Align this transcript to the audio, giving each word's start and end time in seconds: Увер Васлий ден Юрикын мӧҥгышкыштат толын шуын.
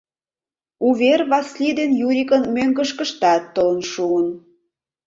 Увер 0.87 1.21
Васлий 1.29 1.73
ден 1.79 1.91
Юрикын 2.07 2.43
мӧҥгышкыштат 2.55 3.43
толын 3.55 3.81
шуын. 3.91 4.27